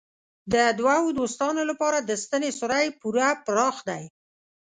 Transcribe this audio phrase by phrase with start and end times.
[0.53, 4.03] د دوو دوستانو لپاره د ستنې سوری پوره پراخ دی.